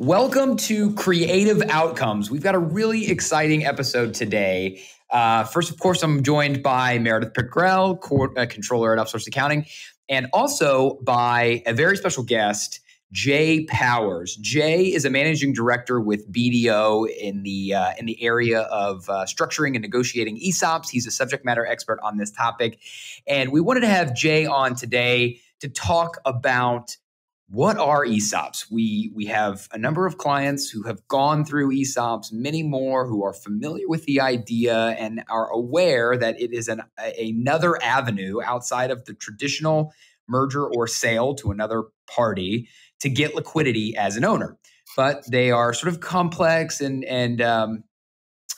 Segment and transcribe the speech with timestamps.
[0.00, 2.30] Welcome to Creative Outcomes.
[2.30, 4.80] We've got a really exciting episode today.
[5.10, 7.98] Uh, first, of course, I'm joined by Meredith Pickrell,
[8.38, 9.66] uh, controller at Upsource Accounting,
[10.08, 12.80] and also by a very special guest,
[13.12, 14.36] Jay Powers.
[14.36, 19.26] Jay is a managing director with BDO in the uh, in the area of uh,
[19.26, 20.88] structuring and negotiating ESOPs.
[20.88, 22.78] He's a subject matter expert on this topic,
[23.26, 26.96] and we wanted to have Jay on today to talk about
[27.50, 28.70] what are ESOPs.
[28.70, 33.24] We we have a number of clients who have gone through ESOPs, many more who
[33.24, 38.40] are familiar with the idea and are aware that it is an a, another avenue
[38.40, 39.92] outside of the traditional
[40.28, 42.68] merger or sale to another party
[43.00, 44.56] to get liquidity as an owner.
[44.96, 47.82] But they are sort of complex and and um,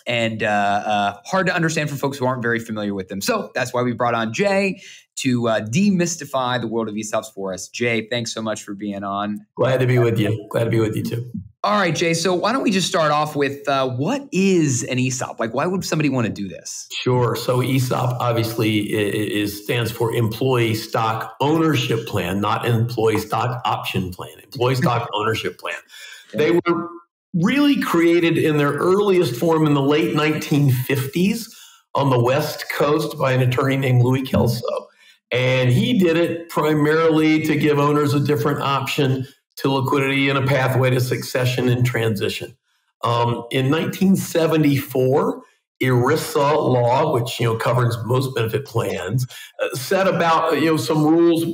[0.06, 3.20] and uh, uh, hard to understand for folks who aren't very familiar with them.
[3.20, 4.80] So that's why we brought on Jay
[5.16, 7.68] to uh, demystify the world of ESOPs for us.
[7.68, 9.46] Jay, thanks so much for being on.
[9.56, 10.46] Glad to be with you.
[10.50, 11.30] Glad to be with you too.
[11.64, 12.12] All right, Jay.
[12.12, 15.38] So why don't we just start off with uh, what is an ESOP?
[15.38, 16.88] Like, why would somebody want to do this?
[16.90, 17.36] Sure.
[17.36, 24.32] So ESOP obviously is stands for Employee Stock Ownership Plan, not Employee Stock Option Plan.
[24.42, 25.76] Employee Stock Ownership Plan.
[26.34, 26.88] They were
[27.34, 31.48] really created in their earliest form in the late 1950s
[31.94, 34.88] on the West Coast by an attorney named Louis Kelso.
[35.30, 40.46] And he did it primarily to give owners a different option to liquidity and a
[40.46, 42.56] pathway to succession and transition.
[43.02, 45.42] Um, in 1974,
[45.82, 49.26] ERISA law, which you know governs most benefit plans,
[49.60, 51.44] uh, set about you know some rules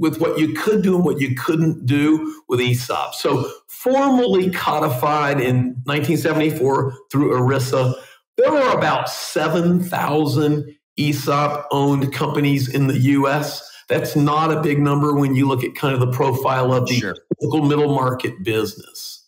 [0.00, 3.14] with what you could do and what you couldn't do with ESOP.
[3.14, 7.94] So formally codified in 1974 through ERISA,
[8.38, 13.62] there were about 7,000 ESOP owned companies in the US.
[13.90, 16.94] That's not a big number when you look at kind of the profile of the
[16.94, 17.16] sure.
[17.42, 19.26] local middle market business.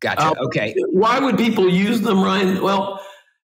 [0.00, 0.28] Gotcha.
[0.28, 0.74] Um, okay.
[0.92, 2.62] Why would people use them, Ryan?
[2.62, 3.04] Well,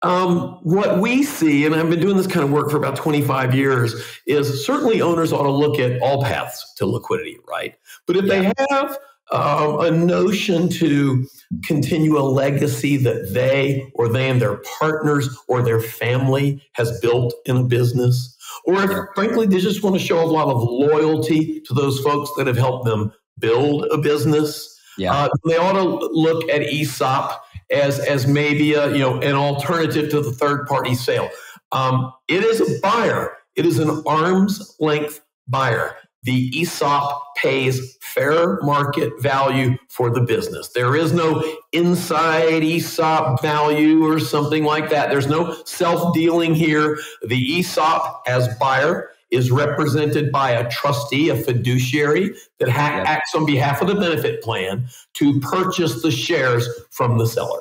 [0.02, 3.54] um, what we see, and I've been doing this kind of work for about 25
[3.54, 3.94] years,
[4.26, 7.74] is certainly owners ought to look at all paths to liquidity, right?
[8.06, 8.52] But if yeah.
[8.52, 8.98] they have
[9.32, 11.26] um, a notion to
[11.64, 17.34] continue a legacy that they or they and their partners or their family has built
[17.44, 21.60] in a business, or if frankly they just want to show a lot of loyalty
[21.60, 25.12] to those folks that have helped them build a business, yeah.
[25.12, 30.10] uh, they ought to look at ESOP as as maybe a you know an alternative
[30.10, 31.28] to the third party sale.
[31.72, 33.36] Um, it is a buyer.
[33.56, 35.96] It is an arm's length buyer.
[36.22, 40.68] The ESOP pays fair market value for the business.
[40.68, 41.42] There is no
[41.72, 45.10] inside ESOP value or something like that.
[45.10, 46.98] There's no self dealing here.
[47.22, 53.46] The ESOP as buyer is represented by a trustee, a fiduciary that ha- acts on
[53.46, 57.60] behalf of the benefit plan to purchase the shares from the seller.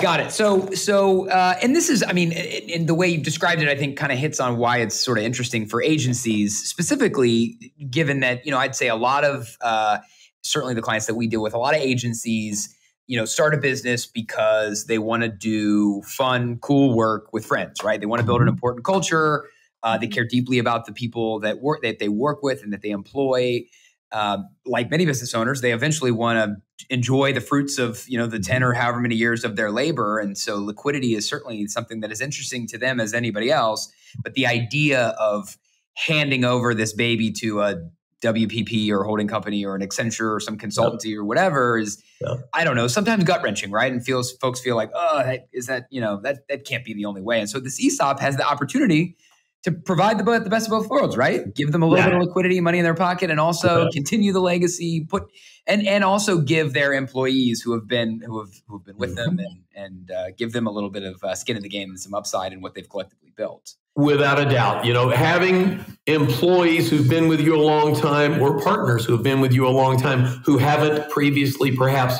[0.00, 0.32] Got it.
[0.32, 3.76] So, so, uh, and this is, I mean, in, the way you've described it, I
[3.76, 8.44] think kind of hits on why it's sort of interesting for agencies, specifically, given that
[8.46, 9.98] you know, I'd say a lot of uh,
[10.42, 12.74] certainly the clients that we deal with, a lot of agencies,
[13.06, 17.82] you know, start a business because they want to do fun, cool work with friends,
[17.84, 18.00] right?
[18.00, 18.54] They want to build an mm-hmm.
[18.54, 19.44] important culture.
[19.86, 22.82] Uh, they care deeply about the people that work that they work with and that
[22.82, 23.64] they employ.
[24.10, 28.26] Uh, like many business owners, they eventually want to enjoy the fruits of you know
[28.26, 32.00] the ten or however many years of their labor, and so liquidity is certainly something
[32.00, 33.92] that is interesting to them as anybody else.
[34.24, 35.56] But the idea of
[35.94, 37.76] handing over this baby to a
[38.22, 41.18] WPP or holding company or an Accenture or some consultancy yep.
[41.18, 42.48] or whatever is yep.
[42.52, 45.66] I don't know sometimes gut wrenching right and feels folks feel like oh that, is
[45.66, 48.36] that you know that that can't be the only way and so this ESOP has
[48.36, 49.16] the opportunity
[49.64, 51.52] to provide the, the best of both worlds, right?
[51.54, 52.10] Give them a little yeah.
[52.10, 53.88] bit of liquidity, money in their pocket, and also yeah.
[53.92, 55.04] continue the legacy.
[55.08, 55.30] Put
[55.66, 59.16] and and also give their employees who have been who have who have been with
[59.16, 59.36] mm-hmm.
[59.36, 61.90] them and and uh, give them a little bit of uh, skin in the game
[61.90, 63.74] and some upside in what they've collectively built.
[63.96, 68.60] Without a doubt, you know, having employees who've been with you a long time or
[68.60, 72.18] partners who have been with you a long time who haven't previously perhaps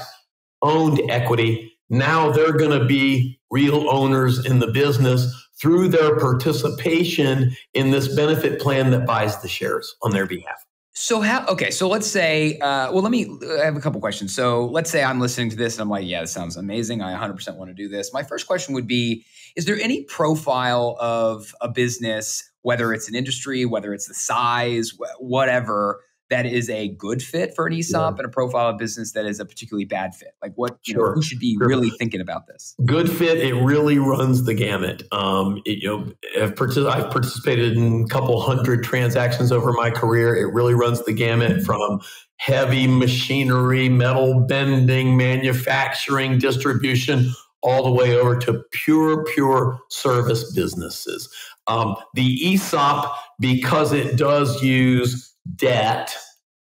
[0.62, 7.56] owned equity, now they're going to be real owners in the business through their participation
[7.74, 10.66] in this benefit plan that buys the shares on their behalf.
[10.98, 11.44] So how?
[11.46, 12.58] Okay, so let's say.
[12.58, 13.28] Uh, well, let me.
[13.60, 14.34] I have a couple questions.
[14.34, 17.02] So let's say I'm listening to this and I'm like, yeah, this sounds amazing.
[17.02, 18.14] I 100% want to do this.
[18.14, 19.22] My first question would be:
[19.56, 24.94] Is there any profile of a business, whether it's an industry, whether it's the size,
[25.18, 26.00] whatever,
[26.31, 28.19] that is a good fit for an ESOP yeah.
[28.19, 30.34] and a profile of business that is a particularly bad fit?
[30.43, 31.08] Like what you sure.
[31.08, 31.69] know, who should be sure.
[31.69, 32.75] really thinking about this?
[32.84, 35.05] Good fit, it really runs the gamut.
[35.12, 36.12] Um, it, you know,
[36.43, 40.34] I've, partic- I've participated in a couple hundred transactions over my career.
[40.34, 42.00] It really runs the gamut from
[42.38, 47.32] heavy machinery, metal bending, manufacturing, distribution,
[47.62, 51.28] all the way over to pure, pure service businesses.
[51.67, 56.14] Um, the ESOP, because it does use debt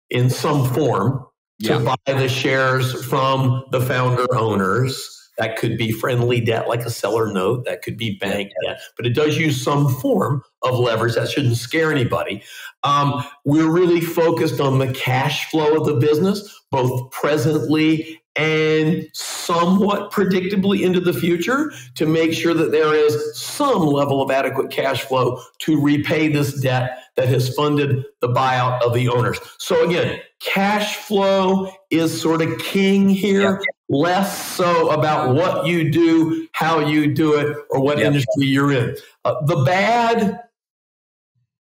[0.10, 1.26] in some form
[1.64, 1.96] to yeah.
[2.06, 5.14] buy the shares from the founder owners.
[5.38, 9.06] That could be friendly debt like a seller note, that could be bank debt, but
[9.06, 11.14] it does use some form of leverage.
[11.14, 12.42] That shouldn't scare anybody.
[12.84, 20.12] Um, we're really focused on the cash flow of the business, both presently and somewhat
[20.12, 25.02] predictably into the future to make sure that there is some level of adequate cash
[25.02, 29.40] flow to repay this debt that has funded the buyout of the owners.
[29.58, 33.66] So again, cash flow is sort of king here, yeah.
[33.90, 38.08] less so about what you do, how you do it, or what yeah.
[38.08, 38.96] industry you're in.
[39.26, 40.42] Uh, the bad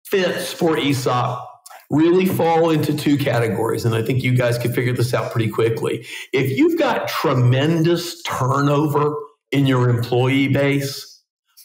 [0.04, 1.49] fits for ESOP
[1.90, 3.84] really fall into two categories.
[3.84, 6.06] And I think you guys can figure this out pretty quickly.
[6.32, 9.14] If you've got tremendous turnover
[9.50, 11.22] in your employee base,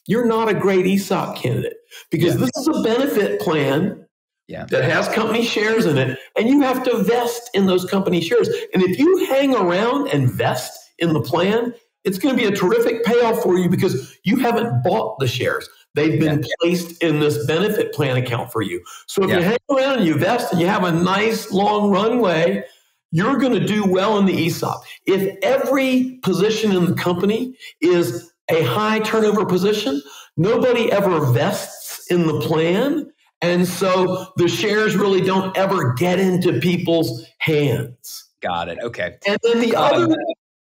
[0.08, 1.78] you're not a great ESOP candidate
[2.10, 2.42] because yeah.
[2.42, 4.06] this is a benefit plan
[4.48, 4.66] yeah.
[4.66, 8.48] that has company shares in it, and you have to vest in those company shares.
[8.74, 11.74] And if you hang around and vest in the plan,
[12.06, 15.68] it's going to be a terrific payoff for you because you haven't bought the shares.
[15.96, 16.54] They've been yeah.
[16.62, 18.84] placed in this benefit plan account for you.
[19.08, 19.38] So if yeah.
[19.38, 22.64] you hang around and you invest and you have a nice long runway,
[23.12, 24.84] you're going to do well in the ESOP.
[25.06, 30.02] If every position in the company is a high turnover position,
[30.36, 33.10] nobody ever vests in the plan.
[33.42, 38.26] And so the shares really don't ever get into people's hands.
[38.42, 38.80] Got it.
[38.84, 39.18] Okay.
[39.26, 40.18] And then the um, other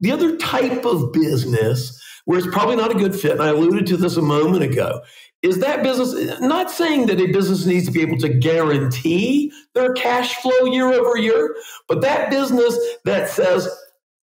[0.01, 3.87] the other type of business where it's probably not a good fit, and I alluded
[3.87, 5.01] to this a moment ago,
[5.43, 9.93] is that business not saying that a business needs to be able to guarantee their
[9.93, 11.55] cash flow year over year,
[11.89, 13.69] but that business that says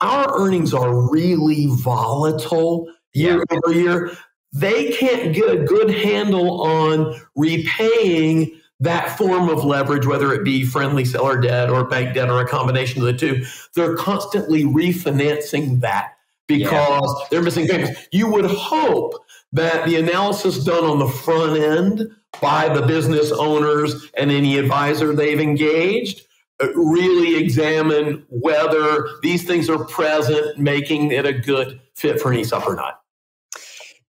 [0.01, 3.57] our earnings are really volatile year yeah.
[3.57, 4.11] over year,
[4.51, 10.65] they can't get a good handle on repaying that form of leverage, whether it be
[10.65, 13.45] friendly seller debt or bank debt or a combination of the two.
[13.75, 16.13] They're constantly refinancing that
[16.47, 17.27] because yeah.
[17.31, 18.07] they're missing payments.
[18.11, 19.13] You would hope
[19.53, 22.09] that the analysis done on the front end
[22.41, 26.23] by the business owners and any advisor they've engaged
[26.61, 32.39] uh, really examine whether these things are present, making it a good fit for an
[32.39, 33.02] ESOP or not.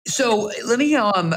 [0.06, 1.34] So let me um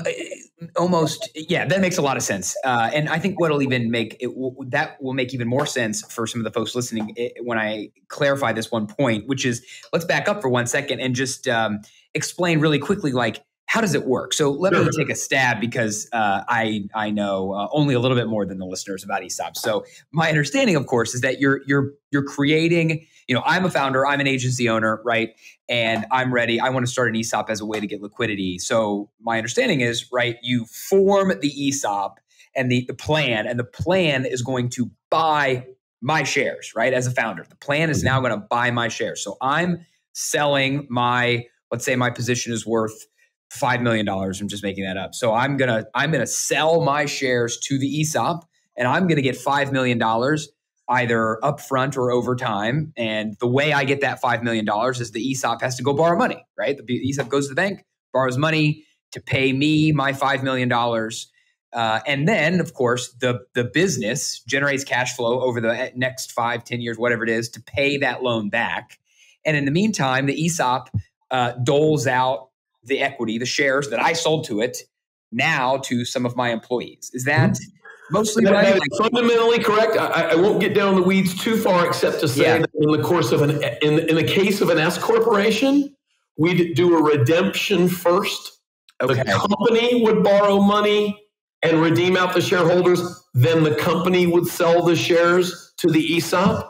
[0.76, 4.16] almost yeah that makes a lot of sense uh, and I think what'll even make
[4.20, 4.30] it
[4.70, 7.90] that will make even more sense for some of the folks listening eh, when I
[8.08, 11.80] clarify this one point, which is let's back up for one second and just um,
[12.14, 14.32] explain really quickly like how does it work?
[14.32, 14.84] So let sure.
[14.84, 18.46] me take a stab because uh, I I know uh, only a little bit more
[18.46, 19.56] than the listeners about ESOP.
[19.56, 23.06] So my understanding, of course, is that you're you're you're creating.
[23.26, 24.06] You know, I'm a founder.
[24.06, 25.30] I'm an agency owner, right?
[25.68, 26.60] And I'm ready.
[26.60, 28.58] I want to start an ESOP as a way to get liquidity.
[28.58, 30.36] So my understanding is, right?
[30.42, 32.20] You form the ESOP
[32.54, 35.66] and the the plan, and the plan is going to buy
[36.00, 36.92] my shares, right?
[36.92, 38.14] As a founder, the plan is mm-hmm.
[38.14, 39.22] now going to buy my shares.
[39.22, 41.46] So I'm selling my.
[41.72, 43.06] Let's say my position is worth
[43.50, 44.40] five million dollars.
[44.40, 45.14] I'm just making that up.
[45.14, 48.44] So I'm gonna I'm gonna sell my shares to the ESOP,
[48.76, 50.48] and I'm gonna get five million dollars
[50.88, 52.92] either upfront or over time.
[52.96, 55.92] And the way I get that five million dollars is the ESOP has to go
[55.92, 56.76] borrow money, right?
[56.76, 61.30] The ESOP goes to the bank, borrows money to pay me my five million dollars.
[61.72, 66.64] Uh, and then, of course, the the business generates cash flow over the next five,
[66.64, 68.98] ten years, whatever it is, to pay that loan back.
[69.44, 70.90] And in the meantime, the ESOP
[71.30, 72.50] uh, doles out
[72.84, 74.78] the equity, the shares that I sold to it
[75.32, 77.10] now to some of my employees.
[77.12, 77.75] Is that mm-hmm.
[78.10, 78.74] Mostly that, right?
[78.74, 79.96] That fundamentally correct.
[79.96, 82.58] I, I, won't get down the weeds too far, except to say yeah.
[82.58, 85.94] that in the course of an in, in the case of an S corporation,
[86.36, 88.60] we'd do a redemption first.
[89.02, 89.22] Okay.
[89.22, 91.20] The company would borrow money
[91.62, 93.00] and redeem out the shareholders.
[93.34, 96.68] Then the company would sell the shares to the ESOP.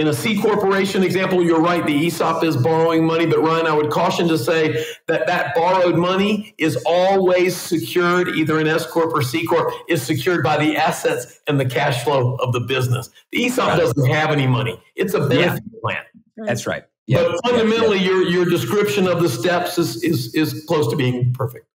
[0.00, 3.74] In a C corporation example, you're right, the ESOP is borrowing money, but Ryan, I
[3.74, 9.12] would caution to say that that borrowed money is always secured, either in S corp
[9.12, 13.10] or C corp, is secured by the assets and the cash flow of the business.
[13.30, 13.78] The ESOP right.
[13.78, 15.80] doesn't have any money; it's a benefit yeah.
[15.82, 16.02] plan.
[16.38, 16.84] That's right.
[17.06, 17.18] Yeah.
[17.22, 18.06] But fundamentally, yeah.
[18.06, 21.66] your your description of the steps is is is close to being perfect.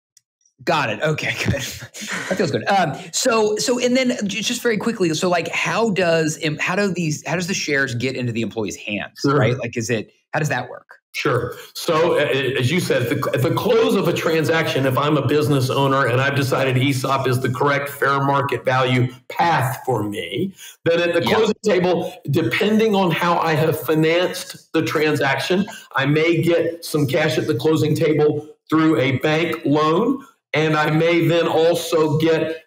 [0.63, 1.03] Got it.
[1.03, 1.55] Okay, good.
[1.55, 2.65] that feels good.
[2.69, 7.27] Um, so, so, and then just very quickly, so like, how does how do these
[7.27, 9.19] how does the shares get into the employee's hands?
[9.21, 9.37] Sure.
[9.37, 9.59] Right?
[9.59, 10.87] Like, is it how does that work?
[11.15, 11.55] Sure.
[11.75, 15.25] So, as you said, at the, at the, close of a transaction, if I'm a
[15.25, 20.53] business owner and I've decided ESOP is the correct fair market value path for me,
[20.85, 21.37] then at the yep.
[21.37, 27.39] closing table, depending on how I have financed the transaction, I may get some cash
[27.39, 32.65] at the closing table through a bank loan, and I may then also get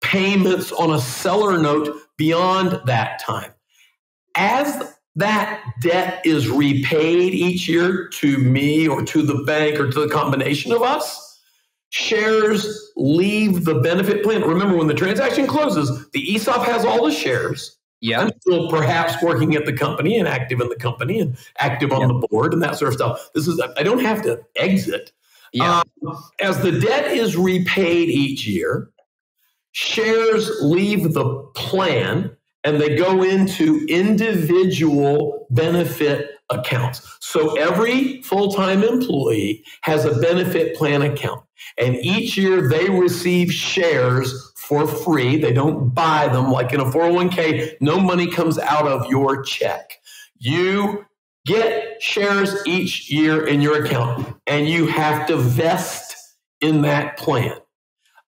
[0.00, 3.50] payments on a seller note beyond that time.
[4.36, 10.00] As that debt is repaid each year to me or to the bank or to
[10.00, 11.40] the combination of us,
[11.90, 14.42] shares leave the benefit plan.
[14.42, 17.78] Remember, when the transaction closes, the ESOP has all the shares.
[18.00, 18.20] Yeah.
[18.20, 22.06] I'm still perhaps working at the company and active in the company and active on
[22.06, 23.30] the board and that sort of stuff.
[23.34, 25.12] This is I don't have to exit.
[25.54, 25.82] Yeah.
[26.06, 28.90] Um, as the debt is repaid each year,
[29.70, 37.16] shares leave the plan and they go into individual benefit accounts.
[37.20, 41.42] So every full time employee has a benefit plan account.
[41.78, 45.36] And each year they receive shares for free.
[45.36, 47.76] They don't buy them like in a 401k.
[47.80, 50.00] No money comes out of your check.
[50.38, 51.04] You
[51.46, 56.16] get shares each year in your account and you have to vest
[56.60, 57.56] in that plan.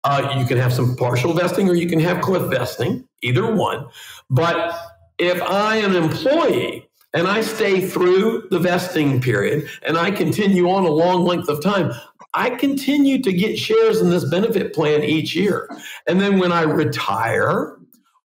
[0.04, 3.86] Uh, you can have some partial vesting or you can have cliff vesting, either one.
[4.30, 4.78] But
[5.18, 10.70] if I am an employee and I stay through the vesting period and I continue
[10.70, 11.92] on a long length of time,
[12.34, 15.68] I continue to get shares in this benefit plan each year.
[16.06, 17.78] And then when I retire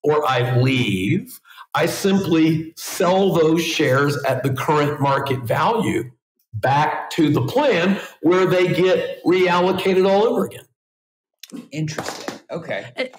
[0.03, 1.39] or I leave,
[1.73, 6.11] I simply sell those shares at the current market value
[6.53, 10.65] back to the plan where they get reallocated all over again.
[11.71, 12.39] Interesting.
[12.49, 13.11] Okay.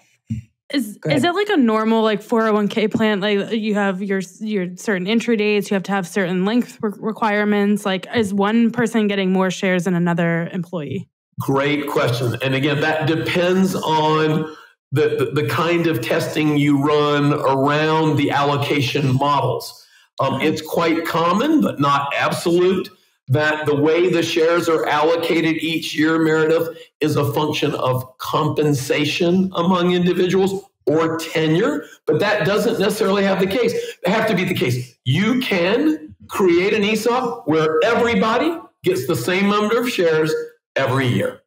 [0.73, 3.21] Is is it like a normal like 401k plan?
[3.21, 6.93] Like you have your your certain entry dates, you have to have certain length re-
[6.97, 7.85] requirements.
[7.85, 11.09] Like is one person getting more shares than another employee?
[11.41, 12.37] Great question.
[12.43, 14.55] And again, that depends on
[14.93, 19.87] the, the, the kind of testing you run around the allocation models.
[20.21, 22.89] Um, it's quite common, but not absolute,
[23.29, 29.51] that the way the shares are allocated each year, Meredith, is a function of compensation
[29.55, 33.97] among individuals or tenure, but that doesn't necessarily have the case.
[34.05, 34.97] Have to be the case.
[35.05, 40.35] You can create an ESOP where everybody gets the same number of shares
[40.77, 41.42] every year.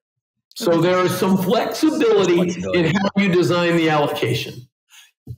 [0.55, 4.53] So there is some flexibility, flexibility, in how you design the allocation.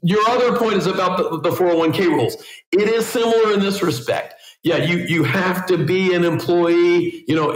[0.03, 2.35] Your other point is about the, the 401k rules.
[2.71, 4.35] It is similar in this respect.
[4.63, 7.23] Yeah, you, you have to be an employee.
[7.27, 7.51] You know,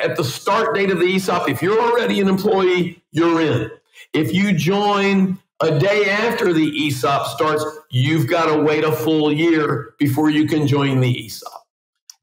[0.00, 3.70] at the start date of the ESOP, if you're already an employee, you're in.
[4.12, 9.32] If you join a day after the ESOP starts, you've got to wait a full
[9.32, 11.63] year before you can join the ESOP.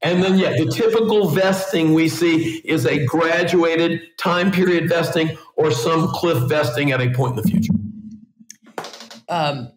[0.02, 5.70] And then, yeah, the typical vesting we see is a graduated time period vesting or
[5.70, 7.72] some cliff vesting at a point in the future.
[9.28, 9.70] Um,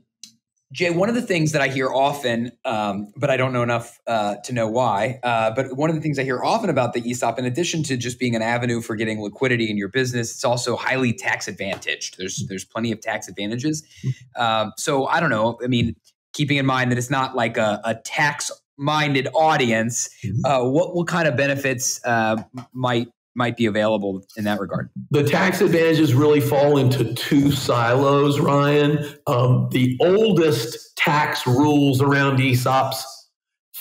[0.76, 3.98] Jay, one of the things that I hear often, um, but I don't know enough
[4.08, 7.10] uh, to know why, uh, but one of the things I hear often about the
[7.10, 10.44] ESOP, in addition to just being an avenue for getting liquidity in your business, it's
[10.44, 12.18] also highly tax advantaged.
[12.18, 13.84] There's there's plenty of tax advantages.
[14.04, 14.42] Mm-hmm.
[14.42, 15.58] Um, so I don't know.
[15.64, 15.96] I mean,
[16.34, 20.46] keeping in mind that it's not like a, a tax minded audience, mm-hmm.
[20.46, 22.42] uh, what what kind of benefits uh,
[22.74, 24.90] might might be available in that regard?
[25.12, 29.06] The tax advantages really fall into two silos, Ryan.
[29.28, 33.04] Um, the oldest tax rules around ESOPs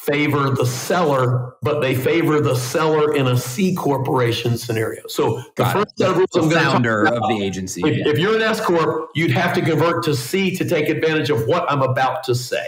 [0.05, 5.03] favor the seller, but they favor the seller in a C corporation scenario.
[5.09, 7.81] So the Got first set of rules the I'm founder of the agency.
[7.83, 8.13] If, yeah.
[8.13, 11.47] if, you're an S corp, you'd have to convert to C to take advantage of
[11.47, 12.67] what I'm about to say.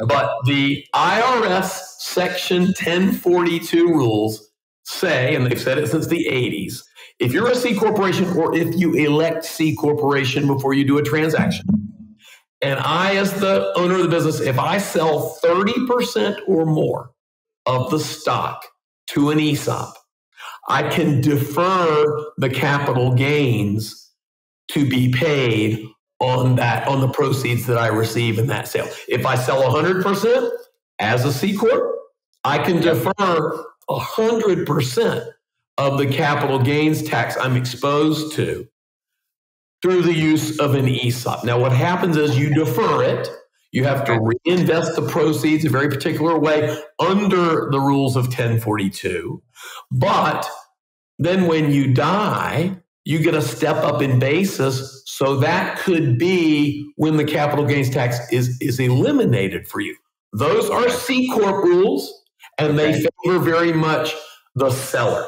[0.00, 0.14] Okay.
[0.14, 4.50] But the IRS Section 1042 rules
[4.84, 6.82] say, and they've said it since the 80s,
[7.20, 11.02] if you're a C corporation or if you elect C corporation before you do a
[11.02, 11.64] transaction,
[12.60, 17.10] and I, as the owner of the business, if I sell 30% or more
[17.66, 18.64] of the stock
[19.08, 19.94] to an ESOP,
[20.68, 24.10] I can defer the capital gains
[24.68, 25.86] to be paid
[26.24, 28.88] on that on the proceeds that I receive in that sale.
[29.08, 30.50] If I sell 100%
[30.98, 31.94] as a C corp,
[32.44, 35.30] I can defer 100%
[35.78, 38.66] of the capital gains tax I'm exposed to
[39.82, 41.44] through the use of an ESOP.
[41.44, 43.28] Now what happens is you defer it,
[43.72, 49.42] you have to reinvest the proceeds a very particular way under the rules of 1042.
[49.90, 50.48] But
[51.18, 55.02] then when you die, you get a step up in basis.
[55.06, 59.96] So that could be when the capital gains tax is, is eliminated for you.
[60.32, 62.24] Those are C Corp rules,
[62.58, 64.14] and they favor very much
[64.54, 65.26] the seller.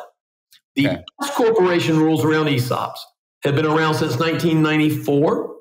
[0.74, 1.04] The okay.
[1.22, 2.98] S corporation rules around ESOPs
[3.44, 5.56] have been around since 1994,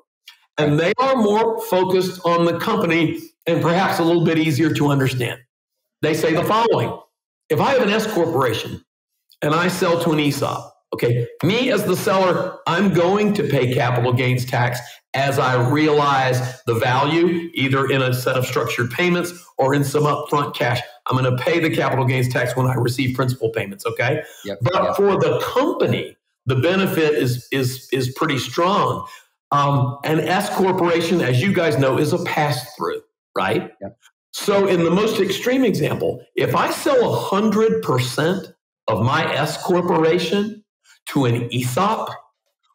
[0.58, 4.88] and they are more focused on the company and perhaps a little bit easier to
[4.88, 5.40] understand.
[6.02, 6.98] They say the following
[7.48, 8.84] If I have an S corporation
[9.42, 13.74] and I sell to an ESOP, okay, me as the seller, I'm going to pay
[13.74, 14.80] capital gains tax
[15.14, 20.04] as I realize the value, either in a set of structured payments or in some
[20.04, 20.80] upfront cash.
[21.06, 23.86] I'm going to pay the capital gains tax when I receive principal payments.
[23.86, 24.22] Okay.
[24.44, 24.96] Yep, but yep.
[24.96, 29.06] for the company, the benefit is is is pretty strong.
[29.52, 33.00] Um, an S corporation, as you guys know, is a pass through,
[33.36, 33.70] right?
[33.80, 33.98] Yep.
[34.32, 38.52] So, in the most extreme example, if I sell hundred percent
[38.88, 40.62] of my S corporation
[41.06, 42.10] to an ESOP,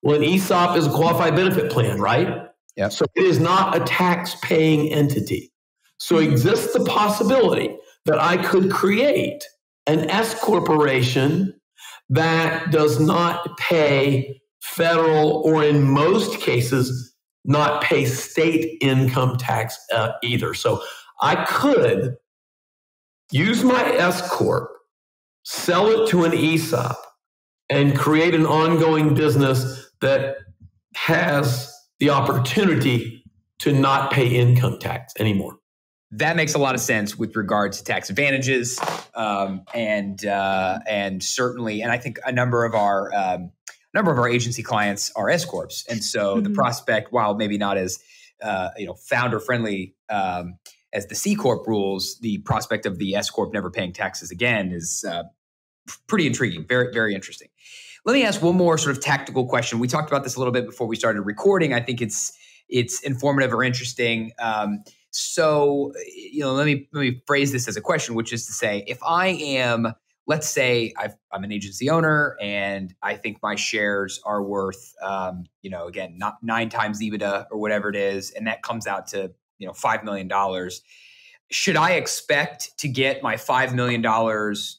[0.04, 2.48] well, an ESOP is a qualified benefit plan, right?
[2.76, 2.90] Yeah.
[2.90, 5.52] So it is not a tax paying entity.
[5.98, 9.44] So exists the possibility that I could create
[9.86, 11.54] an S corporation
[12.10, 20.12] that does not pay federal or in most cases not pay state income tax uh,
[20.24, 20.54] either.
[20.54, 20.82] So
[21.22, 22.16] I could
[23.32, 24.70] use my S corp,
[25.44, 26.98] sell it to an ESOP,
[27.72, 30.38] and create an ongoing business that
[30.96, 33.24] has the opportunity
[33.60, 35.58] to not pay income tax anymore.
[36.12, 38.78] That makes a lot of sense with regard to tax advantages,
[39.16, 43.52] um, and uh, and certainly, and I think a number of our um,
[43.94, 46.44] number of our agency clients are S corps, and so mm-hmm.
[46.44, 48.00] the prospect, while maybe not as
[48.44, 50.56] uh, you know founder friendly um,
[50.92, 54.74] as the C corp rules, the prospect of the S corp never paying taxes again
[54.74, 55.24] is uh,
[56.08, 57.48] pretty intriguing, very very interesting.
[58.04, 59.78] Let me ask one more sort of tactical question.
[59.80, 61.74] We talked about this a little bit before we started recording.
[61.74, 62.36] I think it's
[62.68, 64.32] it's informative or interesting.
[64.40, 68.48] Um, so, you know, let me let me phrase this as a question, which is
[68.48, 69.94] to say, if I am,
[70.26, 75.44] let's say, i am an agency owner and I think my shares are worth, um,
[75.62, 79.08] you know, again, not nine times EBITDA or whatever it is, and that comes out
[79.08, 80.82] to you know five million dollars
[81.52, 84.02] should I expect to get my $5 million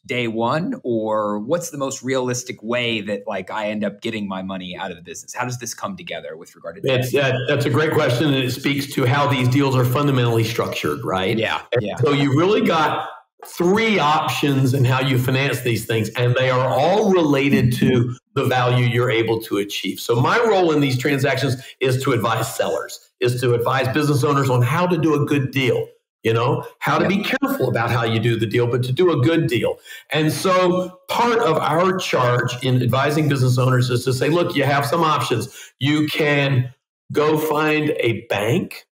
[0.07, 0.81] day one?
[0.83, 4.91] Or what's the most realistic way that like I end up getting my money out
[4.91, 5.35] of the business?
[5.35, 7.13] How does this come together with regard to that?
[7.13, 8.29] Yeah, that's a great question.
[8.29, 11.37] And it speaks to how these deals are fundamentally structured, right?
[11.37, 11.61] Yeah.
[11.79, 11.97] yeah.
[11.97, 13.09] So you really got
[13.47, 18.45] three options in how you finance these things, and they are all related to the
[18.45, 20.01] value you're able to achieve.
[20.01, 24.49] So my role in these transactions is to advise sellers, is to advise business owners
[24.49, 25.87] on how to do a good deal
[26.23, 29.11] you know how to be careful about how you do the deal but to do
[29.11, 29.79] a good deal.
[30.11, 34.65] And so part of our charge in advising business owners is to say look you
[34.65, 35.73] have some options.
[35.79, 36.73] You can
[37.13, 38.87] go find a bank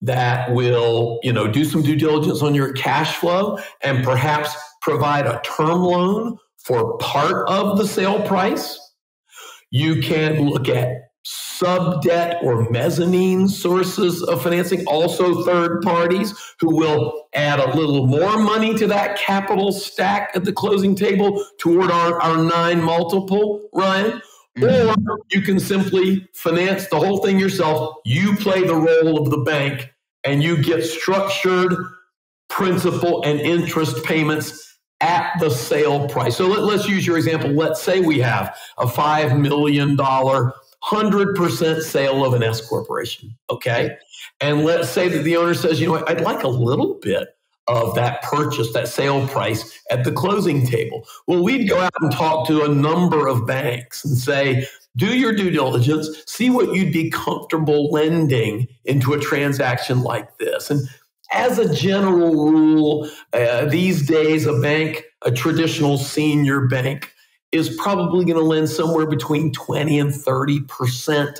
[0.00, 5.26] that will you know do some due diligence on your cash flow and perhaps provide
[5.26, 8.78] a term loan for part of the sale price.
[9.70, 16.74] You can look at sub debt or mezzanine sources of financing, also third parties who
[16.74, 21.90] will add a little more money to that capital stack at the closing table toward
[21.90, 24.20] our, our nine multiple, Ryan.
[24.58, 25.10] Mm-hmm.
[25.10, 27.96] Or you can simply finance the whole thing yourself.
[28.04, 29.92] You play the role of the bank
[30.24, 31.74] and you get structured
[32.48, 36.36] principal and interest payments at the sale price.
[36.36, 37.50] So let, us use your example.
[37.50, 39.96] Let's say we have a $5 million
[40.84, 43.36] 100% sale of an S corporation.
[43.50, 43.96] Okay.
[44.40, 47.36] And let's say that the owner says, you know, I'd like a little bit
[47.68, 51.06] of that purchase, that sale price at the closing table.
[51.26, 54.66] Well, we'd go out and talk to a number of banks and say,
[54.96, 60.70] do your due diligence, see what you'd be comfortable lending into a transaction like this.
[60.70, 60.86] And
[61.32, 67.14] as a general rule, uh, these days, a bank, a traditional senior bank,
[67.52, 71.38] is probably going to lend somewhere between 20 and 30%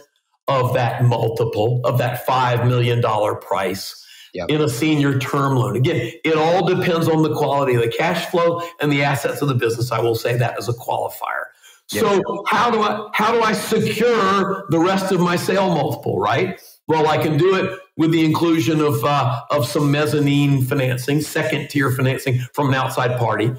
[0.49, 3.01] of that multiple of that $5 million
[3.41, 4.51] price yep.
[4.51, 5.77] in a senior term loan.
[5.77, 9.49] Again, it all depends on the quality of the cash flow and the assets of
[9.49, 9.93] the business.
[9.93, 11.47] I will say that as a qualifier.
[11.93, 12.05] Yep.
[12.05, 16.61] So how do I how do I secure the rest of my sale multiple, right?
[16.89, 21.69] Well, I can do it with the inclusion of uh, of some mezzanine financing, second
[21.69, 23.53] tier financing from an outside party.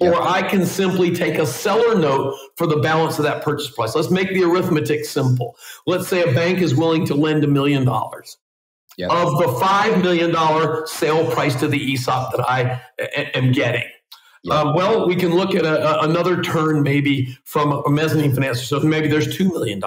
[0.00, 3.94] Or I can simply take a seller note for the balance of that purchase price.
[3.94, 5.56] Let's make the arithmetic simple.
[5.86, 8.38] Let's say a bank is willing to lend a million dollars.
[9.08, 12.82] Of the $5 million sale price to the ESOP that I
[13.34, 13.84] am getting.
[14.42, 14.56] Yep.
[14.56, 18.64] Um, well, we can look at a, a, another turn maybe from a mezzanine financing.
[18.64, 19.82] So maybe there's $2 million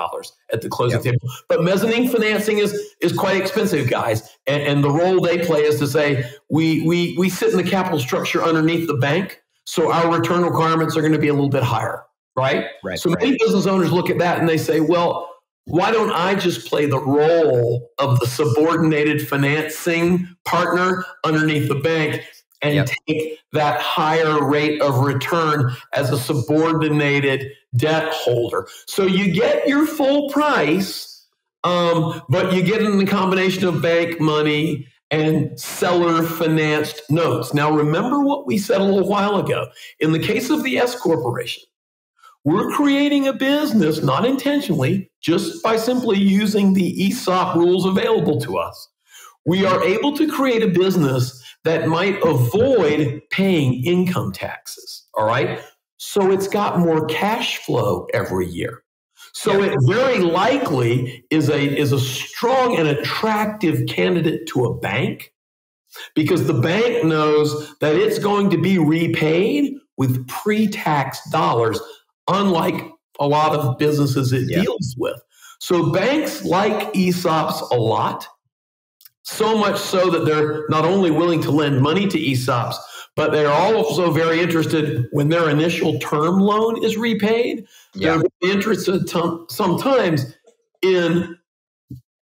[0.51, 1.13] at the closing yep.
[1.13, 1.33] table.
[1.47, 4.37] But mezzanine financing is, is quite expensive, guys.
[4.45, 7.69] And, and the role they play is to say, we, we, we sit in the
[7.69, 9.42] capital structure underneath the bank.
[9.65, 12.03] So our return requirements are going to be a little bit higher,
[12.35, 12.65] right?
[12.83, 12.99] Right.
[12.99, 13.23] So right.
[13.23, 15.29] many business owners look at that and they say, well,
[15.65, 22.21] why don't I just play the role of the subordinated financing partner underneath the bank
[22.61, 22.89] and yep.
[23.07, 28.67] take that higher rate of return as a subordinated debt holder?
[28.87, 31.25] So you get your full price,
[31.63, 37.53] um, but you get in the combination of bank money and seller financed notes.
[37.53, 39.67] Now, remember what we said a little while ago.
[39.99, 41.63] In the case of the S Corporation,
[42.43, 48.57] we're creating a business, not intentionally, just by simply using the ESOP rules available to
[48.57, 48.89] us.
[49.45, 55.05] We are able to create a business that might avoid paying income taxes.
[55.13, 55.61] All right.
[55.97, 58.82] So it's got more cash flow every year.
[59.33, 65.33] So it very likely is a, is a strong and attractive candidate to a bank
[66.15, 71.79] because the bank knows that it's going to be repaid with pre tax dollars
[72.27, 72.75] unlike
[73.19, 74.61] a lot of businesses it yeah.
[74.61, 75.19] deals with.
[75.59, 78.27] So banks like ESOPs a lot,
[79.23, 82.75] so much so that they're not only willing to lend money to ESOPs,
[83.15, 87.67] but they're also very interested when their initial term loan is repaid.
[87.93, 88.21] Yeah.
[88.41, 90.35] They're interested sometimes
[90.81, 91.37] in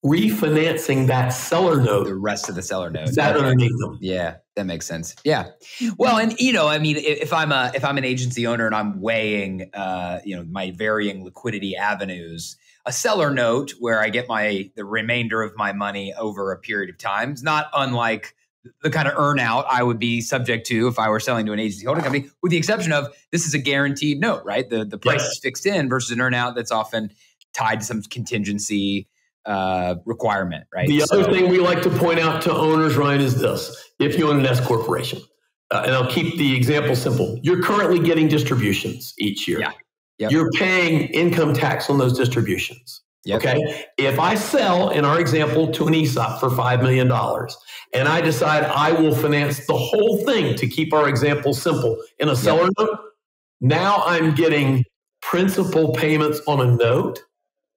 [0.04, 2.04] refinancing that seller note.
[2.04, 3.14] The rest of the seller note.
[3.14, 3.98] That underneath them.
[4.00, 5.16] Yeah, that makes sense.
[5.24, 5.48] Yeah.
[5.96, 8.74] Well, and you know, I mean, if I'm a if I'm an agency owner and
[8.74, 14.28] I'm weighing, uh, you know, my varying liquidity avenues, a seller note where I get
[14.28, 18.35] my the remainder of my money over a period of time is not unlike
[18.82, 21.58] the kind of earnout I would be subject to if I were selling to an
[21.58, 24.68] agency holding company, with the exception of this is a guaranteed note, right?
[24.68, 25.32] The the price yes.
[25.32, 27.10] is fixed in versus an earnout that's often
[27.54, 29.08] tied to some contingency
[29.46, 30.88] uh, requirement, right?
[30.88, 34.18] The so, other thing we like to point out to owners, Ryan, is this: if
[34.18, 35.20] you own an S corporation,
[35.70, 39.60] uh, and I'll keep the example simple, you're currently getting distributions each year.
[39.60, 39.72] Yeah.
[40.18, 40.30] Yep.
[40.30, 43.02] You're paying income tax on those distributions.
[43.26, 43.40] Yep.
[43.40, 43.84] Okay.
[43.98, 47.10] If I sell, in our example, to an ESOP for $5 million,
[47.92, 52.28] and I decide I will finance the whole thing to keep our example simple in
[52.28, 52.72] a seller yep.
[52.78, 52.98] note,
[53.60, 54.84] now I'm getting
[55.22, 57.18] principal payments on a note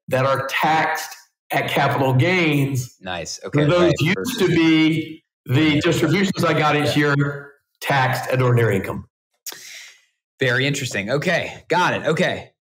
[0.07, 1.15] that are taxed
[1.51, 2.97] at capital gains.
[3.01, 3.39] Nice.
[3.43, 3.65] Okay.
[3.65, 4.15] Those right.
[4.17, 9.07] used to be the distributions I got each year taxed at ordinary income.
[10.39, 11.09] Very interesting.
[11.09, 11.63] Okay.
[11.69, 12.05] Got it.
[12.05, 12.51] Okay.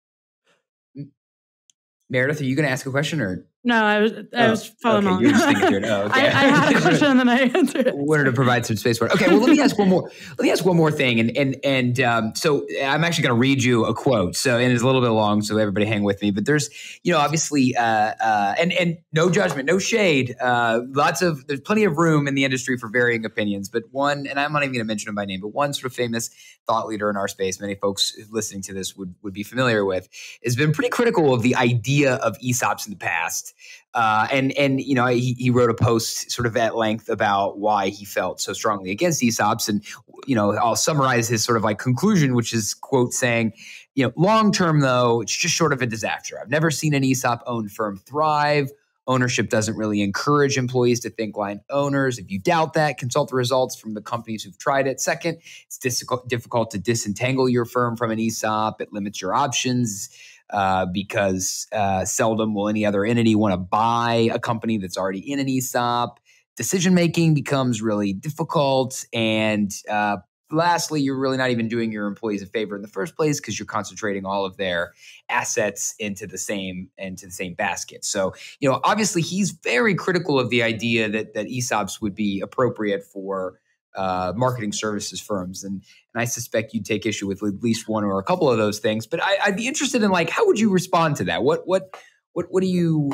[2.11, 3.45] Meredith, are you going to ask a question or?
[3.69, 5.23] No, I was I oh, was following okay, along.
[5.25, 6.27] You're just thinking oh, okay.
[6.27, 7.95] I, I, had a question and then I answered it.
[7.95, 9.13] Wanted to provide some space for it.
[9.13, 10.11] Okay, well, let me ask one more.
[10.31, 13.39] Let me ask one more thing, and and and um, so I'm actually going to
[13.39, 14.37] read you a quote.
[14.37, 16.31] So and it's a little bit long, so everybody hang with me.
[16.31, 16.71] But there's,
[17.03, 20.35] you know, obviously, uh, uh, and and no judgment, no shade.
[20.41, 23.69] Uh, lots of there's plenty of room in the industry for varying opinions.
[23.69, 25.93] But one, and I'm not even going to mention him by name, but one sort
[25.93, 26.31] of famous
[26.67, 30.09] thought leader in our space, many folks listening to this would would be familiar with,
[30.43, 33.53] has been pretty critical of the idea of ESOPs in the past.
[33.95, 37.59] Uh, and and you know he, he wrote a post sort of at length about
[37.59, 39.85] why he felt so strongly against ESOPs, and
[40.27, 43.53] you know I'll summarize his sort of like conclusion, which is quote saying,
[43.95, 46.39] you know, long term though it's just sort of a disaster.
[46.41, 48.71] I've never seen an ESOP owned firm thrive.
[49.09, 52.19] Ownership doesn't really encourage employees to think like owners.
[52.19, 55.01] If you doubt that, consult the results from the companies who've tried it.
[55.01, 58.83] Second, it's difficult to disentangle your firm from an ESOP.
[58.83, 60.11] It limits your options
[60.51, 65.21] uh, because uh, seldom will any other entity want to buy a company that's already
[65.31, 66.21] in an ESOP.
[66.57, 69.05] Decision making becomes really difficult.
[69.13, 70.17] And uh,
[70.51, 73.59] lastly, you're really not even doing your employees a favor in the first place because
[73.59, 74.93] you're concentrating all of their
[75.29, 78.05] assets into the same into the same basket.
[78.05, 82.41] So, you know, obviously he's very critical of the idea that that ESOPs would be
[82.41, 83.61] appropriate for
[83.99, 85.83] uh, marketing services firms, and
[86.15, 88.79] and I suspect you'd take issue with at least one or a couple of those
[88.79, 89.07] things.
[89.07, 91.43] But I, would be interested in like how would you respond to that?
[91.43, 91.95] What what
[92.33, 93.11] what what do you?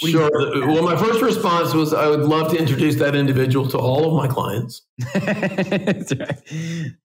[0.00, 0.30] What sure.
[0.30, 3.78] Do you well, my first response was I would love to introduce that individual to
[3.78, 4.82] all of my clients.
[5.14, 6.12] right.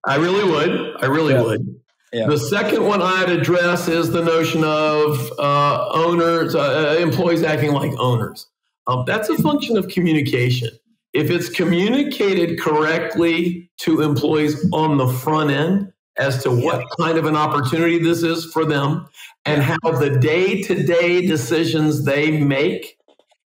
[0.05, 1.01] I really would.
[1.01, 1.41] I really yeah.
[1.41, 1.79] would.
[2.13, 2.27] Yeah.
[2.27, 7.91] The second one I'd address is the notion of uh, owners, uh, employees acting like
[7.97, 8.45] owners.
[8.85, 10.69] Um, that's a function of communication
[11.13, 17.25] if it's communicated correctly to employees on the front end as to what kind of
[17.25, 19.07] an opportunity this is for them
[19.45, 22.97] and how the day to day decisions they make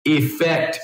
[0.07, 0.79] affect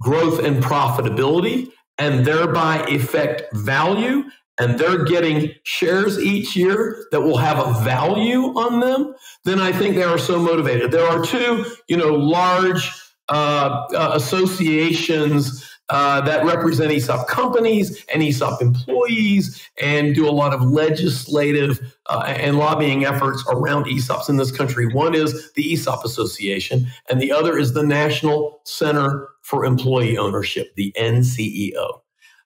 [0.00, 4.24] growth and profitability and thereby affect value
[4.58, 9.72] and they're getting shares each year that will have a value on them, then I
[9.72, 10.92] think they are so motivated.
[10.92, 12.88] There are two, you know, large
[13.28, 20.54] uh, uh, associations uh, that represent ESOP companies and ESOP employees and do a lot
[20.54, 24.86] of legislative uh, and lobbying efforts around ESOPs in this country.
[24.92, 30.74] One is the ESOP Association, and the other is the National Center for Employee Ownership,
[30.74, 32.00] the NCEO.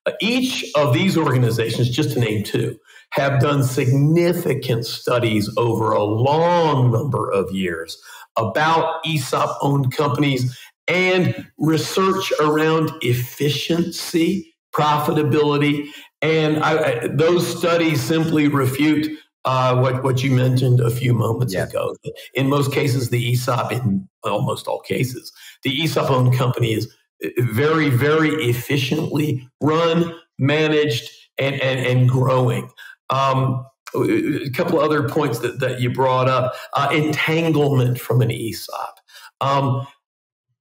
[0.07, 2.79] Uh, each of these organizations, just to name two,
[3.11, 8.01] have done significant studies over a long number of years
[8.37, 10.57] about ESOP owned companies
[10.89, 15.89] and research around efficiency, profitability.
[16.23, 19.09] And I, I, those studies simply refute
[19.45, 21.65] uh, what, what you mentioned a few moments yeah.
[21.65, 21.95] ago.
[22.35, 26.93] In most cases, the ESOP, in almost all cases, the ESOP owned company is
[27.39, 32.71] very, very efficiently run, managed, and, and, and growing.
[33.11, 39.01] Um, a couple other points that, that you brought up uh, entanglement from an ESOP.
[39.41, 39.87] Um,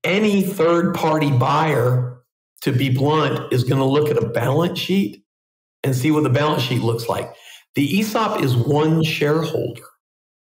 [0.07, 2.21] any third party buyer,
[2.61, 5.23] to be blunt, is going to look at a balance sheet
[5.83, 7.31] and see what the balance sheet looks like.
[7.75, 9.83] The ESOP is one shareholder.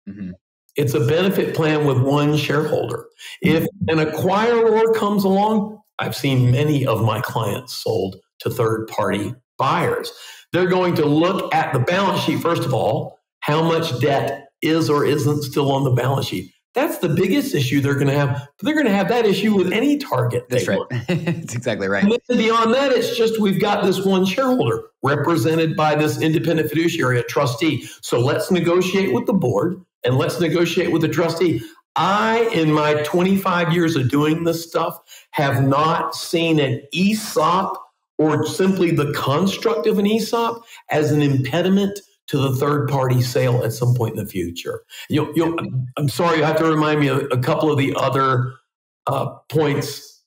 [0.07, 0.31] Mm-hmm.
[0.75, 3.05] It's a benefit plan with one shareholder.
[3.41, 9.35] If an acquirer comes along, I've seen many of my clients sold to third party
[9.57, 10.11] buyers.
[10.53, 14.89] They're going to look at the balance sheet, first of all, how much debt is
[14.89, 16.51] or isn't still on the balance sheet.
[16.75, 18.29] That's the biggest issue they're going to have.
[18.29, 20.47] But they're going to have that issue with any target.
[20.49, 20.79] That's right.
[21.07, 22.03] That's exactly right.
[22.03, 27.19] And beyond that, it's just we've got this one shareholder represented by this independent fiduciary,
[27.19, 27.87] a trustee.
[28.01, 31.61] So let's negotiate with the board and let's negotiate with the trustee.
[31.95, 34.99] I, in my 25 years of doing this stuff,
[35.31, 37.77] have not seen an ESOP
[38.19, 43.63] or simply the construct of an ESOP as an impediment to the third party sale
[43.63, 44.83] at some point in the future.
[45.09, 45.57] You, you,
[45.97, 48.53] I'm sorry, you have to remind me of a couple of the other
[49.07, 50.23] uh, points.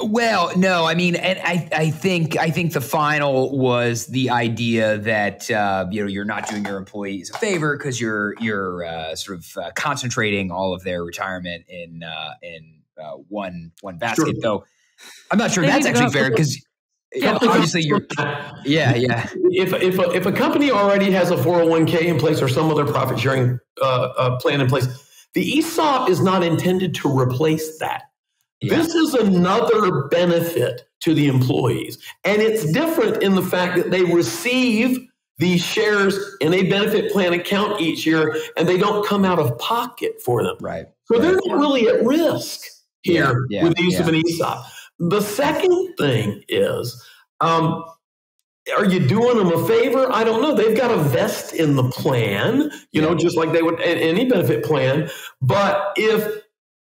[0.00, 4.98] Well, no, I mean, and I, I think, I think the final was the idea
[4.98, 9.14] that uh, you know you're not doing your employees a favor because you're you're uh,
[9.14, 14.26] sort of uh, concentrating all of their retirement in uh, in uh, one one basket.
[14.26, 14.34] Sure.
[14.40, 14.64] Though
[15.30, 16.60] I'm not sure they that's actually fair because
[17.14, 18.06] yeah, obviously you're
[18.64, 22.48] yeah yeah if if a, if a company already has a 401k in place or
[22.48, 24.86] some other profit sharing uh, uh, plan in place
[25.34, 28.04] the esop is not intended to replace that
[28.60, 28.76] yeah.
[28.76, 34.04] this is another benefit to the employees and it's different in the fact that they
[34.04, 34.98] receive
[35.38, 39.56] these shares in a benefit plan account each year and they don't come out of
[39.58, 41.22] pocket for them right so right.
[41.22, 42.62] they're not really at risk
[43.02, 43.62] here yeah.
[43.62, 44.64] with the use of an esop
[44.98, 47.04] the second thing is,
[47.40, 47.84] um,
[48.76, 50.10] are you doing them a favor?
[50.10, 50.54] I don't know.
[50.54, 54.64] They've got a vest in the plan, you know, just like they would any benefit
[54.64, 55.10] plan.
[55.42, 56.42] But if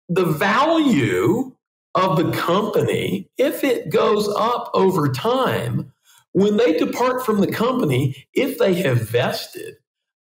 [0.10, 1.56] the value
[1.96, 5.94] of the company, if it goes up over time,
[6.34, 9.76] when they depart from the company, if they have vested,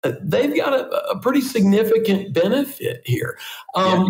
[0.04, 3.38] uh, they've got a, a pretty significant benefit here.
[3.74, 4.08] Um.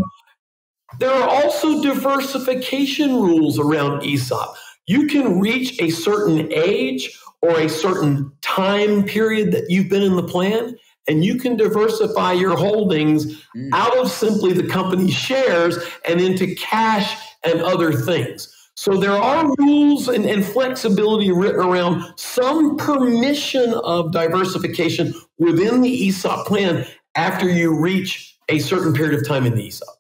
[0.99, 4.55] There are also diversification rules around ESOP.
[4.87, 10.17] You can reach a certain age or a certain time period that you've been in
[10.17, 10.77] the plan,
[11.09, 13.69] and you can diversify your holdings mm.
[13.73, 18.55] out of simply the company's shares and into cash and other things.
[18.75, 26.09] So there are rules and, and, flexibility written around some permission of diversification within the
[26.09, 30.00] ESOP plan after you reach a certain period of time in the ESOP.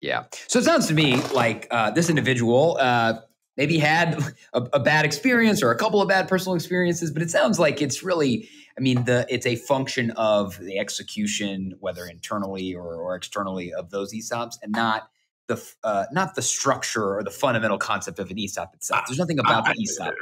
[0.00, 0.24] Yeah.
[0.46, 3.14] So it sounds to me like uh, this individual uh,
[3.56, 4.16] maybe had
[4.52, 7.82] a, a, bad experience or a couple of bad personal experiences, but it sounds like
[7.82, 13.16] it's really, I mean, the it's a function of the execution, whether internally or, or
[13.16, 15.10] externally, of those ESOPs, and not
[15.48, 19.02] the uh, not the structure or the fundamental concept of an ESOP itself.
[19.08, 20.14] There's nothing about the ESOP.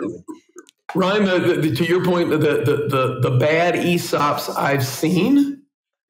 [0.94, 5.55] Ryan, the, the, to your point, the, the the the bad ESOPs I've seen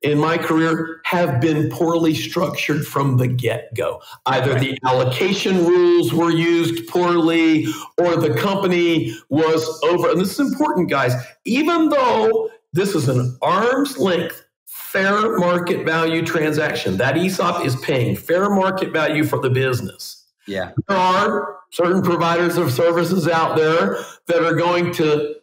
[0.02, 4.00] in my career have been poorly structured from the get go.
[4.26, 7.66] Either the allocation rules were used poorly
[7.98, 10.10] or the company was over.
[10.10, 11.14] And this is important, guys.
[11.44, 18.16] Even though this is an arm's length fair market value transaction, that ESOP is paying
[18.16, 20.24] fair market value for the business.
[20.46, 20.72] Yeah.
[20.88, 25.34] There are certain providers of services out there that are going to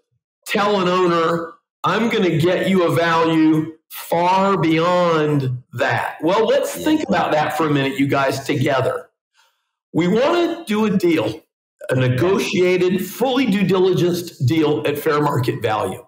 [0.45, 6.17] tell an owner, I'm going to get you a value far beyond that.
[6.21, 9.10] Well, let's think about that for a minute, you guys, together.
[9.93, 11.41] We want to do a deal,
[11.89, 16.03] a negotiated, fully due diligence deal at fair market value.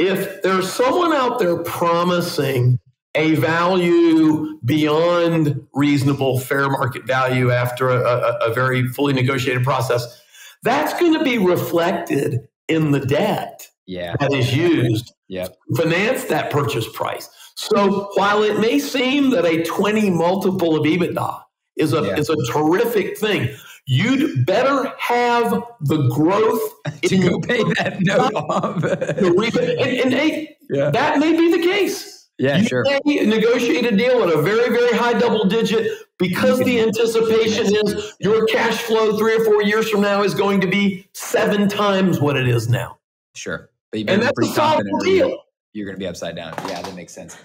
[0.00, 2.80] if there's someone out there promising
[3.14, 10.22] a value beyond reasonable fair market value after a, a, a very fully negotiated process,
[10.62, 14.14] that's going to be reflected in the debt yeah.
[14.20, 17.28] that is used to finance that purchase price.
[17.56, 21.42] So while it may seem that a 20 multiple of EBITDA
[21.76, 22.16] is a, yeah.
[22.16, 23.54] is a terrific thing,
[23.86, 26.60] you'd better have the growth
[27.02, 28.84] to go pay that note off.
[28.84, 30.90] and, and hey, yeah.
[30.90, 32.28] that may be the case.
[32.38, 32.84] Yeah, you sure.
[33.04, 38.14] May negotiate a deal at a very, very high double digit because the anticipation is
[38.18, 42.18] your cash flow three or four years from now is going to be seven times
[42.18, 42.98] what it is now.
[43.34, 43.69] Sure.
[43.92, 45.42] But and that's a solid deal.
[45.72, 46.54] You're going to be upside down.
[46.68, 47.36] Yeah, that makes sense.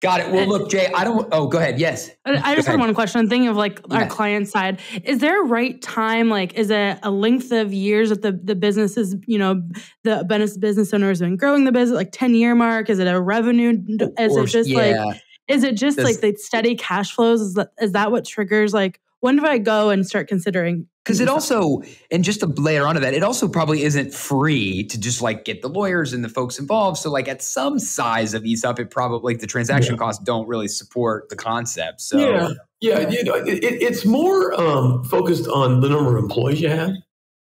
[0.00, 0.30] Got it.
[0.30, 1.28] Well, look, Jay, I don't.
[1.32, 1.80] Oh, go ahead.
[1.80, 2.10] Yes.
[2.24, 3.20] I, just had one question.
[3.20, 4.02] I'm thinking of like yeah.
[4.02, 4.80] our client side.
[5.02, 6.28] Is there a right time?
[6.28, 9.60] Like, is it a length of years that the, the business is, you know,
[10.04, 10.24] the
[10.60, 12.90] business owner has been growing the business, like 10 year mark?
[12.90, 13.76] Is it a revenue?
[14.20, 15.04] Is it just yeah.
[15.04, 17.40] like, is it just Does, like the steady cash flows?
[17.40, 21.20] Is that, is that what triggers like, when do I go and start considering because
[21.20, 25.22] it also and just to layer onto that it also probably isn't free to just
[25.22, 26.98] like get the lawyers and the folks involved.
[26.98, 29.98] So like at some size of esop it probably like the transaction yeah.
[29.98, 32.50] costs don't really support the concept so yeah.
[32.80, 36.92] Yeah you know it, it's more um, focused on the number of employees you have.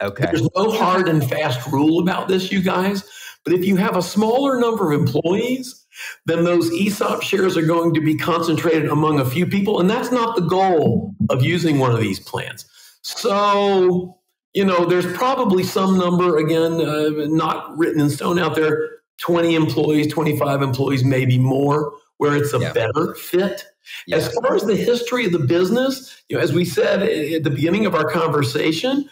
[0.02, 0.26] Okay.
[0.26, 3.04] There's no hard and fast rule about this you guys
[3.43, 5.81] but if you have a smaller number of employees
[6.26, 9.80] then those ESOP shares are going to be concentrated among a few people.
[9.80, 12.66] And that's not the goal of using one of these plans.
[13.02, 14.18] So,
[14.54, 19.56] you know, there's probably some number, again, uh, not written in stone out there 20
[19.56, 22.74] employees, 25 employees, maybe more, where it's a yeah.
[22.74, 23.66] better fit.
[24.08, 24.18] Yeah.
[24.18, 27.50] As far as the history of the business, you know, as we said at the
[27.50, 29.10] beginning of our conversation,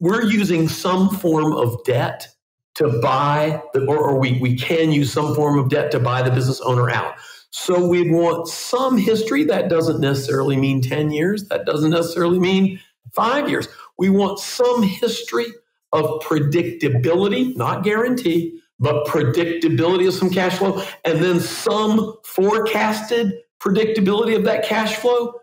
[0.00, 2.28] we're using some form of debt
[2.74, 6.22] to buy, the, or, or we, we can use some form of debt to buy
[6.22, 7.14] the business owner out.
[7.50, 9.44] So we want some history.
[9.44, 11.48] That doesn't necessarily mean 10 years.
[11.48, 12.80] That doesn't necessarily mean
[13.12, 13.68] five years.
[13.98, 15.46] We want some history
[15.92, 24.34] of predictability, not guarantee, but predictability of some cash flow, and then some forecasted predictability
[24.34, 25.34] of that cash flow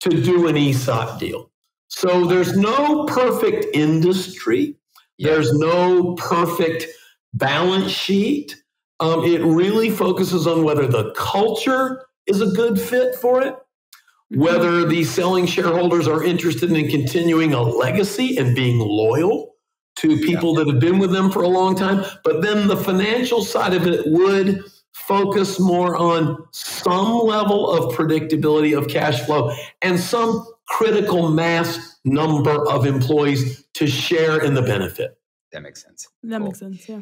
[0.00, 1.50] to do an ESOP deal.
[1.88, 4.76] So there's no perfect industry.
[5.18, 6.86] There's no perfect
[7.34, 8.56] balance sheet.
[9.00, 14.40] Um, it really focuses on whether the culture is a good fit for it, mm-hmm.
[14.40, 19.54] whether the selling shareholders are interested in continuing a legacy and being loyal
[19.96, 20.64] to people yeah.
[20.64, 22.04] that have been with them for a long time.
[22.22, 28.76] But then the financial side of it would focus more on some level of predictability
[28.76, 35.18] of cash flow and some critical mass number of employees to share in the benefit.
[35.52, 36.08] That makes sense.
[36.22, 36.46] That cool.
[36.46, 36.88] makes sense.
[36.88, 37.00] Yeah.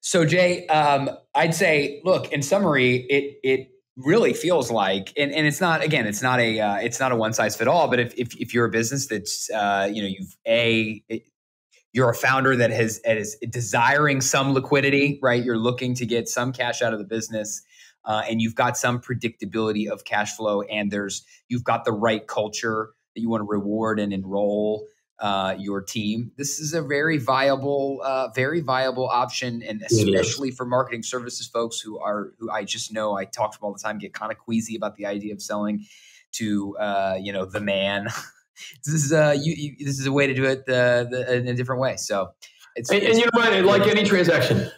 [0.00, 5.46] So Jay, um, I'd say, look, in summary, it it really feels like, and, and
[5.46, 7.88] it's not again, it's not a uh, it's not a one size fit all.
[7.88, 11.28] But if, if if you're a business that's uh, you know you've a it,
[11.92, 15.42] you're a founder that has is desiring some liquidity, right?
[15.44, 17.62] You're looking to get some cash out of the business.
[18.04, 22.26] Uh, and you've got some predictability of cash flow, and there's you've got the right
[22.26, 24.86] culture that you want to reward and enroll
[25.22, 26.32] uh, your team.
[26.36, 31.80] This is a very viable, uh, very viable option, and especially for marketing services folks
[31.80, 34.32] who are who I just know I talk to them all the time get kind
[34.32, 35.86] of queasy about the idea of selling
[36.32, 38.08] to uh, you know the man.
[38.84, 41.48] this is uh, you, you, this is a way to do it the, the, in
[41.48, 41.96] a different way.
[41.96, 42.32] So.
[42.74, 43.62] It's, and, it's, and you're right.
[43.62, 44.70] Like any transaction,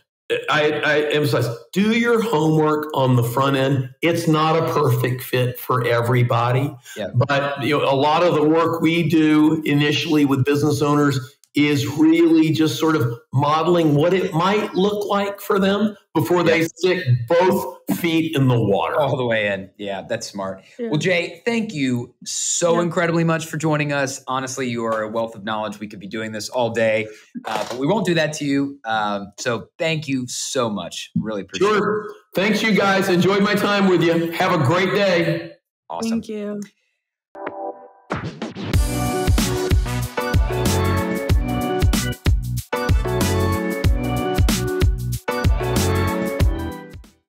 [0.50, 3.90] I, I, emphasize do your homework on the front end.
[4.02, 7.08] It's not a perfect fit for everybody, yeah.
[7.14, 11.86] but you know a lot of the work we do initially with business owners is
[11.86, 17.04] really just sort of modeling what it might look like for them before they stick
[17.28, 18.98] both feet in the water.
[19.00, 19.70] All the way in.
[19.76, 20.62] Yeah, that's smart.
[20.78, 20.88] Yeah.
[20.88, 22.82] Well, Jay, thank you so yeah.
[22.82, 24.22] incredibly much for joining us.
[24.26, 25.78] Honestly, you are a wealth of knowledge.
[25.78, 27.08] We could be doing this all day,
[27.44, 28.78] uh, but we won't do that to you.
[28.84, 31.10] Um, so thank you so much.
[31.14, 32.04] Really appreciate sure.
[32.04, 32.10] it.
[32.34, 33.08] Thanks, you guys.
[33.08, 34.32] Enjoyed my time with you.
[34.32, 35.52] Have a great day.
[35.88, 36.10] Awesome.
[36.10, 36.60] Thank you.